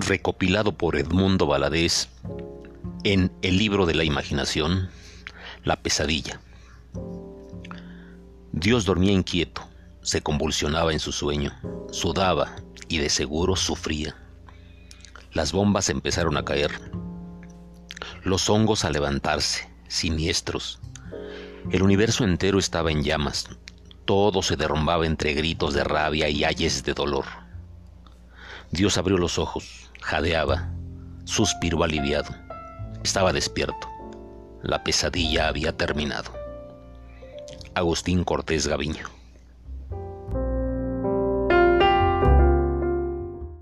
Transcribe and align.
recopilado 0.00 0.72
por 0.72 0.96
Edmundo 0.96 1.46
Valadez 1.46 2.08
en 3.04 3.32
El 3.42 3.58
libro 3.58 3.84
de 3.84 3.94
la 3.94 4.04
imaginación, 4.04 4.90
La 5.64 5.76
pesadilla. 5.76 6.40
Dios 8.52 8.84
dormía 8.84 9.12
inquieto, 9.12 9.62
se 10.02 10.22
convulsionaba 10.22 10.92
en 10.92 11.00
su 11.00 11.12
sueño, 11.12 11.52
sudaba 11.90 12.56
y 12.88 12.98
de 12.98 13.10
seguro 13.10 13.56
sufría. 13.56 14.16
Las 15.32 15.52
bombas 15.52 15.90
empezaron 15.90 16.36
a 16.36 16.44
caer, 16.44 16.70
los 18.22 18.48
hongos 18.48 18.84
a 18.84 18.90
levantarse, 18.90 19.68
siniestros. 19.88 20.78
El 21.70 21.82
universo 21.82 22.24
entero 22.24 22.58
estaba 22.58 22.92
en 22.92 23.02
llamas, 23.02 23.48
todo 24.04 24.42
se 24.42 24.56
derrumbaba 24.56 25.06
entre 25.06 25.34
gritos 25.34 25.74
de 25.74 25.84
rabia 25.84 26.28
y 26.28 26.44
ayes 26.44 26.84
de 26.84 26.94
dolor. 26.94 27.47
Dios 28.70 28.98
abrió 28.98 29.18
los 29.18 29.38
ojos, 29.38 29.90
jadeaba, 30.00 30.70
suspiró 31.24 31.84
aliviado. 31.84 32.34
Estaba 33.02 33.32
despierto. 33.32 33.88
La 34.62 34.82
pesadilla 34.84 35.48
había 35.48 35.76
terminado. 35.76 36.32
Agustín 37.74 38.24
Cortés 38.24 38.66
Gaviño 38.66 39.17